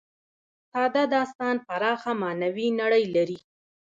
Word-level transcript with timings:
ساده 0.71 1.03
داستان 1.15 1.55
پراخه 1.67 2.11
معنوي 2.21 2.67
نړۍ 2.81 3.03
لري. 3.15 3.39